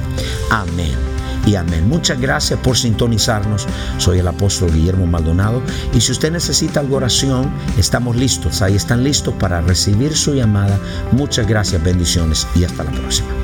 Amén 0.50 1.13
y 1.46 1.56
amén. 1.56 1.88
Muchas 1.88 2.20
gracias 2.20 2.60
por 2.60 2.78
sintonizarnos. 2.78 3.68
Soy 3.98 4.20
el 4.20 4.28
apóstol 4.28 4.72
Guillermo 4.74 5.06
Maldonado 5.06 5.62
y 5.94 6.02
si 6.02 6.12
usted 6.12 6.32
necesita 6.32 6.80
algo 6.80 6.98
oración, 6.98 7.52
estamos 7.78 8.16
listos. 8.16 8.62
Ahí 8.62 8.76
están 8.76 9.04
listos 9.04 9.34
para 9.36 9.62
recibir 9.62 10.16
su 10.16 10.34
llamada. 10.34 10.80
Muchas 11.12 11.48
gracias, 11.48 11.84
bendiciones 11.84 12.48
y 12.56 12.64
hasta 12.64 12.84
la 12.84 12.92
próxima. 12.92 13.43